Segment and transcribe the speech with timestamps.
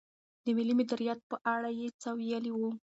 [0.43, 2.71] د مالي مدیریت په اړه یې څه ویلي وو؟